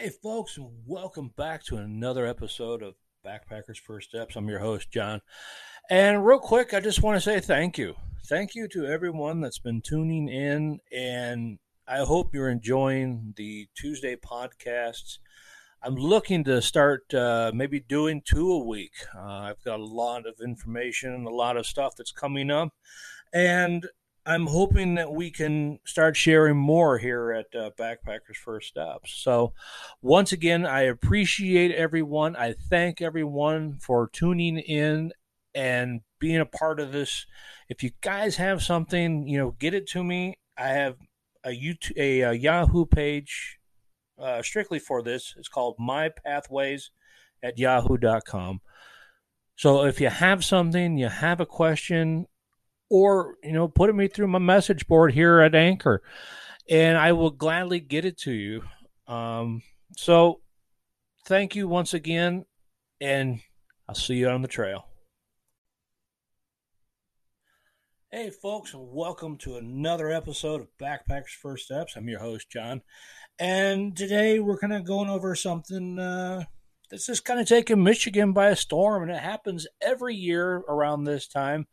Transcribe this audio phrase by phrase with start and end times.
[0.00, 4.34] Hey, folks, and welcome back to another episode of Backpackers First Steps.
[4.34, 5.20] I'm your host, John.
[5.90, 7.96] And real quick, I just want to say thank you.
[8.26, 10.80] Thank you to everyone that's been tuning in.
[10.90, 15.18] And I hope you're enjoying the Tuesday podcasts.
[15.82, 18.94] I'm looking to start uh, maybe doing two a week.
[19.14, 22.72] Uh, I've got a lot of information and a lot of stuff that's coming up.
[23.34, 23.86] And
[24.30, 29.12] I'm hoping that we can start sharing more here at uh, Backpackers First Steps.
[29.12, 29.54] So,
[30.02, 32.36] once again, I appreciate everyone.
[32.36, 35.12] I thank everyone for tuning in
[35.52, 37.26] and being a part of this.
[37.68, 40.38] If you guys have something, you know, get it to me.
[40.56, 40.98] I have
[41.42, 43.58] a YouTube, a, a Yahoo page
[44.16, 45.34] uh, strictly for this.
[45.38, 46.92] It's called My Pathways
[47.42, 48.60] at yahoo.com.
[49.56, 52.26] So if you have something, you have a question,
[52.90, 56.02] or you know put me through my message board here at anchor
[56.68, 58.62] and i will gladly get it to you.
[59.06, 59.62] Um,
[59.96, 60.40] so
[61.26, 62.44] thank you once again
[63.00, 63.40] and
[63.88, 64.84] i'll see you on the trail.
[68.12, 71.94] Hey folks and welcome to another episode of backpackers first steps.
[71.96, 72.82] I'm your host john
[73.38, 76.44] and today we're kind of going over something uh,
[76.90, 81.04] that's just kind of taking michigan by a storm and it happens every year around
[81.04, 81.66] this time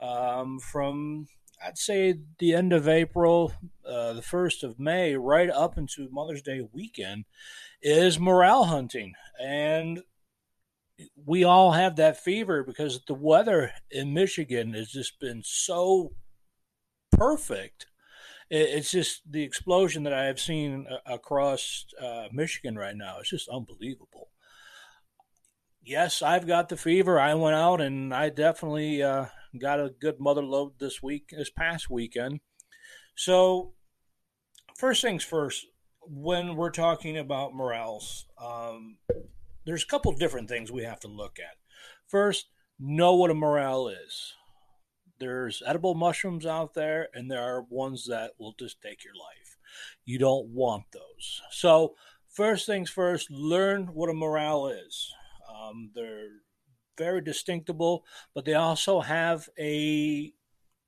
[0.00, 1.26] um, from
[1.64, 3.52] I'd say the end of April,
[3.84, 7.24] uh, the first of May, right up into Mother's Day weekend,
[7.82, 10.02] is morel hunting, and
[11.26, 16.12] we all have that fever because the weather in Michigan has just been so
[17.12, 17.86] perfect.
[18.50, 23.18] It's just the explosion that I have seen across uh, Michigan right now.
[23.20, 24.30] It's just unbelievable.
[25.84, 27.20] Yes, I've got the fever.
[27.20, 29.26] I went out and I definitely uh,
[29.56, 32.40] got a good mother lode this week, this past weekend.
[33.14, 33.72] So,
[34.76, 35.66] first things first,
[36.02, 38.98] when we're talking about morels, um,
[39.64, 41.56] there's a couple different things we have to look at.
[42.06, 42.46] First,
[42.78, 44.34] know what a morel is.
[45.18, 49.56] There's edible mushrooms out there, and there are ones that will just take your life.
[50.04, 51.42] You don't want those.
[51.50, 51.94] So,
[52.28, 55.12] first things first, learn what a morel is.
[55.52, 56.28] Um, they're
[56.98, 58.00] very distinctable,
[58.34, 60.32] but they also have a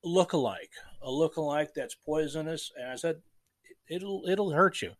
[0.03, 2.71] look-alike, a look-alike that's poisonous.
[2.77, 3.21] And I said,
[3.89, 4.93] it'll it'll hurt you.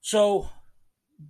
[0.00, 0.48] So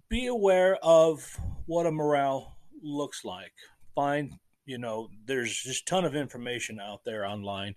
[0.08, 3.52] be aware of what a morel looks like.
[3.94, 4.34] Find
[4.66, 7.74] you know there's just ton of information out there online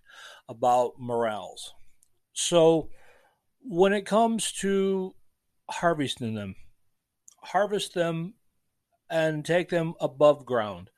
[0.49, 1.73] about morels.
[2.33, 2.89] So
[3.61, 5.15] when it comes to
[5.69, 6.55] harvesting them,
[7.43, 8.33] harvest them
[9.09, 10.89] and take them above ground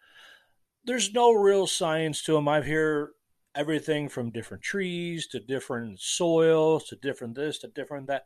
[0.85, 2.47] there's no real science to them.
[2.47, 3.09] I've heard
[3.55, 8.25] everything from different trees to different soils to different this to different that.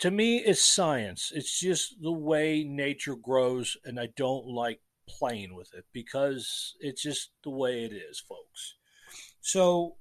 [0.00, 1.32] To me, it's science.
[1.34, 7.02] It's just the way nature grows, and I don't like playing with it because it's
[7.02, 8.74] just the way it is, folks.
[9.40, 9.96] So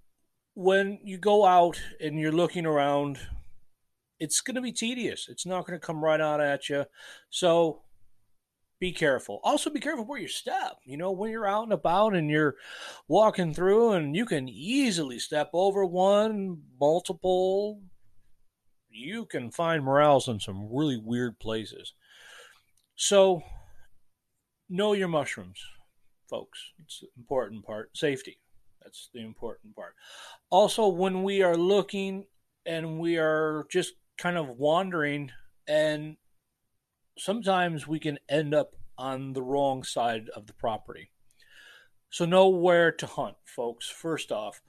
[0.55, 3.19] when you go out and you're looking around,
[4.19, 5.27] it's going to be tedious.
[5.29, 6.85] It's not going to come right out at you.
[7.29, 7.81] So
[8.83, 9.39] be careful.
[9.45, 10.75] Also, be careful where you step.
[10.83, 12.55] You know, when you're out and about and you're
[13.07, 17.79] walking through, and you can easily step over one, multiple.
[18.89, 21.93] You can find morels in some really weird places.
[22.97, 23.41] So,
[24.69, 25.63] know your mushrooms,
[26.29, 26.59] folks.
[26.83, 27.95] It's the important part.
[27.95, 28.37] Safety.
[28.83, 29.95] That's the important part.
[30.49, 32.25] Also, when we are looking
[32.65, 35.31] and we are just kind of wandering
[35.69, 36.17] and
[37.17, 41.09] sometimes we can end up on the wrong side of the property.
[42.09, 43.89] So, know where to hunt, folks.
[43.89, 44.61] First off,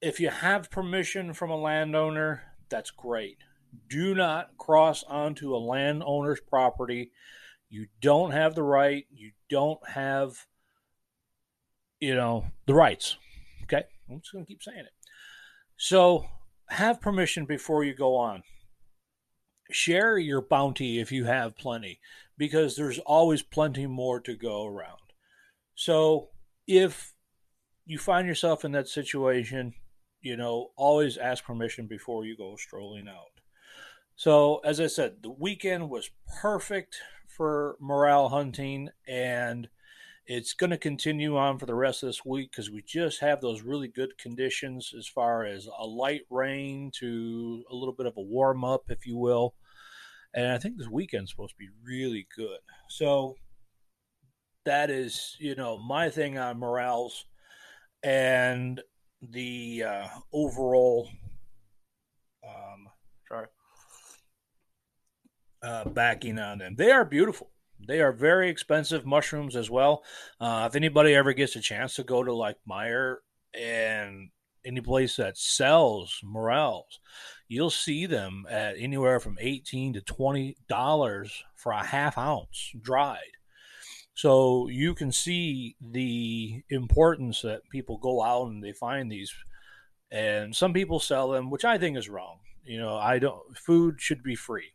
[0.00, 3.38] if you have permission from a landowner, that's great.
[3.88, 7.10] Do not cross onto a landowner's property.
[7.68, 9.04] You don't have the right.
[9.12, 10.46] You don't have,
[11.98, 13.16] you know, the rights.
[13.64, 13.82] Okay?
[14.08, 14.92] I'm just going to keep saying it.
[15.76, 16.26] So,
[16.68, 18.42] have permission before you go on
[19.70, 22.00] share your bounty if you have plenty
[22.36, 25.12] because there's always plenty more to go around.
[25.74, 26.28] So
[26.66, 27.14] if
[27.86, 29.74] you find yourself in that situation,
[30.20, 33.40] you know, always ask permission before you go strolling out.
[34.14, 36.10] So, as I said, the weekend was
[36.40, 36.98] perfect
[37.28, 39.68] for morel hunting, and
[40.26, 43.40] it's going to continue on for the rest of this week because we just have
[43.40, 48.16] those really good conditions as far as a light rain to a little bit of
[48.16, 49.54] a warm up, if you will
[50.38, 52.58] and I think this weekend's supposed to be really good.
[52.88, 53.36] So
[54.64, 57.24] that is, you know, my thing on morels
[58.02, 58.80] and
[59.22, 61.08] the uh, overall.
[62.46, 62.88] Um,
[63.28, 63.46] sorry.
[65.62, 66.74] uh, backing on them.
[66.76, 67.50] They are beautiful.
[67.86, 70.02] They are very expensive mushrooms as well.
[70.40, 73.16] Uh, if anybody ever gets a chance to go to like Meijer
[73.54, 74.30] and
[74.64, 77.00] any place that sells morels,
[77.48, 83.18] you'll see them at anywhere from eighteen to twenty dollars for a half ounce dried.
[84.14, 89.32] So you can see the importance that people go out and they find these,
[90.10, 92.38] and some people sell them, which I think is wrong.
[92.64, 93.56] You know, I don't.
[93.56, 94.72] Food should be free.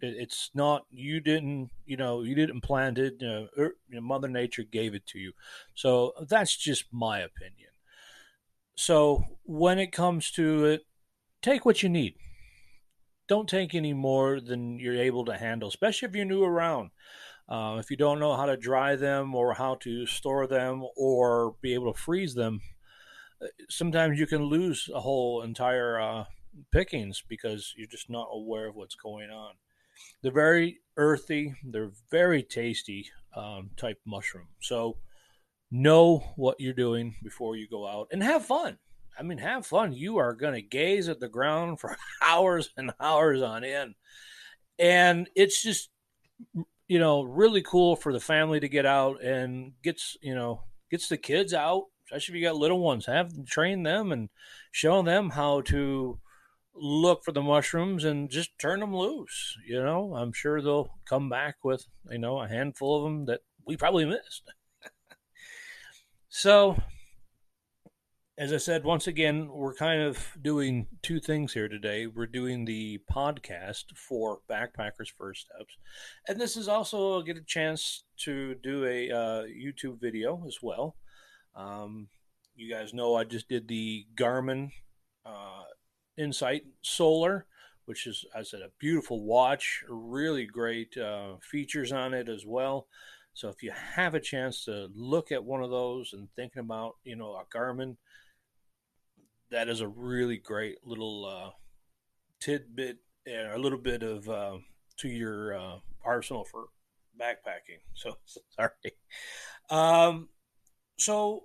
[0.00, 0.86] It, it's not.
[0.90, 1.70] You didn't.
[1.84, 3.16] You know, you didn't plant it.
[3.20, 5.32] You know, er, you know, Mother Nature gave it to you.
[5.74, 7.70] So that's just my opinion.
[8.78, 10.86] So when it comes to it,
[11.42, 12.14] take what you need.
[13.26, 16.90] Don't take any more than you're able to handle, especially if you're new around.
[17.48, 21.56] Uh, if you don't know how to dry them or how to store them or
[21.60, 22.60] be able to freeze them,
[23.42, 26.24] uh, sometimes you can lose a whole entire uh,
[26.70, 29.54] pickings because you're just not aware of what's going on.
[30.22, 34.46] They're very earthy, they're very tasty um, type mushroom.
[34.60, 34.98] So
[35.70, 38.78] know what you're doing before you go out and have fun.
[39.18, 39.92] I mean, have fun.
[39.92, 43.94] You are going to gaze at the ground for hours and hours on end.
[44.78, 45.90] And it's just
[46.88, 51.08] you know, really cool for the family to get out and gets, you know, gets
[51.08, 54.30] the kids out, especially if you got little ones, have them train them and
[54.72, 56.18] show them how to
[56.74, 59.56] look for the mushrooms and just turn them loose.
[59.66, 63.40] You know, I'm sure they'll come back with, you know, a handful of them that
[63.66, 64.50] we probably missed.
[66.30, 66.76] So
[68.36, 72.06] as I said, once again, we're kind of doing two things here today.
[72.06, 75.76] We're doing the podcast for Backpackers First Steps,
[76.28, 80.96] and this is also get a chance to do a uh, YouTube video as well.
[81.56, 82.08] Um,
[82.54, 84.70] you guys know I just did the Garmin
[85.24, 85.64] uh,
[86.18, 87.46] Instinct Solar,
[87.86, 92.86] which is, I said, a beautiful watch, really great uh, features on it as well.
[93.38, 96.96] So if you have a chance to look at one of those and thinking about,
[97.04, 97.94] you know, a Garmin
[99.52, 101.50] that is a really great little uh,
[102.40, 104.56] tidbit and a little bit of uh,
[104.96, 106.64] to your uh, arsenal for
[107.16, 107.78] backpacking.
[107.94, 108.16] So
[108.56, 108.72] sorry.
[109.70, 110.30] Um,
[110.96, 111.44] so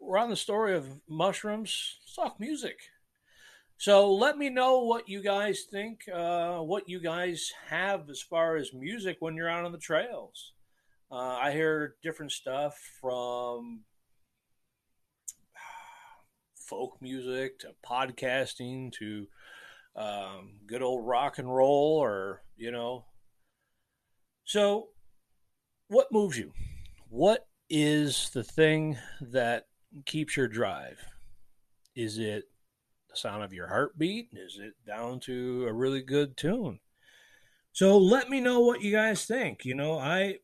[0.00, 2.00] we're on the story of mushrooms.
[2.02, 2.80] Let's talk music.
[3.76, 8.56] So let me know what you guys think, uh, what you guys have as far
[8.56, 10.54] as music when you're out on the trails.
[11.12, 13.80] Uh, I hear different stuff from
[16.54, 19.26] folk music to podcasting to
[19.96, 23.06] um, good old rock and roll or, you know.
[24.44, 24.88] So,
[25.88, 26.52] what moves you?
[27.08, 29.66] What is the thing that
[30.06, 31.00] keeps your drive?
[31.96, 32.44] Is it
[33.08, 34.28] the sound of your heartbeat?
[34.32, 36.78] Is it down to a really good tune?
[37.72, 39.64] So let me know what you guys think.
[39.64, 40.38] You know, I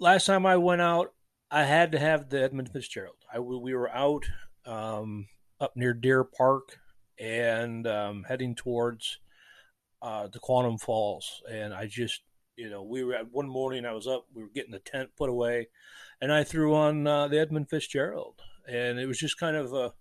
[0.00, 1.12] last time I went out,
[1.50, 3.16] I had to have the Edmund Fitzgerald.
[3.32, 4.24] I we were out
[4.66, 5.26] um,
[5.60, 6.78] up near Deer Park
[7.18, 9.18] and um, heading towards
[10.02, 11.42] uh, the Tahquamenon Falls.
[11.50, 12.22] And I just,
[12.56, 13.84] you know, we were at one morning.
[13.84, 14.26] I was up.
[14.34, 15.68] We were getting the tent put away,
[16.20, 19.92] and I threw on uh, the Edmund Fitzgerald, and it was just kind of a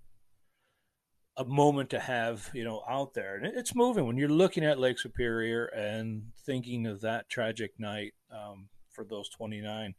[1.38, 3.38] a moment to have, you know, out there.
[3.38, 8.13] And it's moving when you're looking at Lake Superior and thinking of that tragic night
[8.29, 8.68] um,
[9.00, 9.96] for those 29.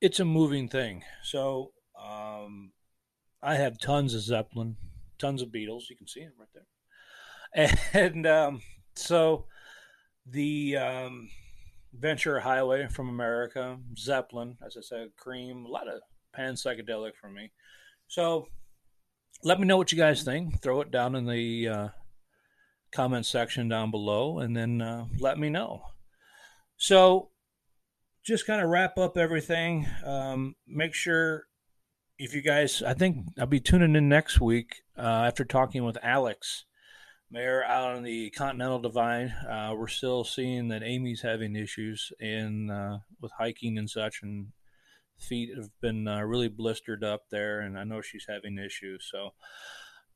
[0.00, 1.02] It's a moving thing.
[1.24, 2.70] So um,
[3.42, 4.76] I have tons of Zeppelin,
[5.18, 5.90] tons of Beatles.
[5.90, 6.66] You can see them right there.
[7.92, 8.62] And um,
[8.94, 9.46] so
[10.24, 11.30] the um,
[11.92, 16.00] Ventura Highway from America, Zeppelin, as I said, Cream, a lot of
[16.32, 17.50] pan psychedelic for me.
[18.06, 18.46] So
[19.42, 20.62] let me know what you guys think.
[20.62, 21.88] Throw it down in the uh,
[22.92, 25.82] comment section down below, and then uh, let me know.
[26.76, 27.29] So
[28.24, 29.86] just kind of wrap up everything.
[30.04, 31.44] Um, make sure
[32.18, 35.96] if you guys, I think I'll be tuning in next week uh, after talking with
[36.02, 36.66] Alex
[37.30, 39.32] Mayor out on the Continental Divide.
[39.48, 44.48] Uh, we're still seeing that Amy's having issues in uh, with hiking and such, and
[45.16, 49.08] feet have been uh, really blistered up there, and I know she's having issues.
[49.10, 49.30] So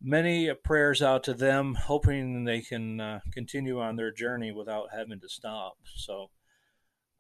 [0.03, 5.21] many prayers out to them, hoping they can uh, continue on their journey without having
[5.21, 5.77] to stop.
[5.97, 6.31] So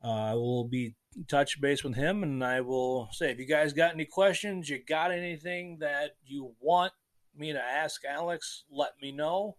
[0.05, 0.95] I will be
[1.29, 4.81] touch base with him and I will say if you guys got any questions, you
[4.85, 6.93] got anything that you want
[7.37, 9.57] me to ask Alex, let me know.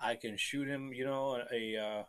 [0.00, 2.02] I can shoot him, you know, a, a uh,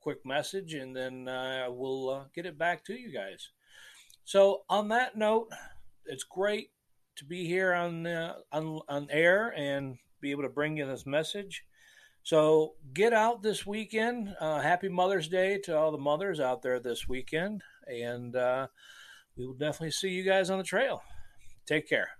[0.00, 3.50] quick message and then uh, we'll uh, get it back to you guys.
[4.24, 5.48] So on that note,
[6.06, 6.70] it's great
[7.16, 11.64] to be here on on on air and be able to bring you this message.
[12.28, 14.36] So get out this weekend.
[14.38, 17.62] Uh, happy Mother's Day to all the mothers out there this weekend.
[17.86, 18.66] And uh,
[19.38, 21.02] we will definitely see you guys on the trail.
[21.64, 22.10] Take care.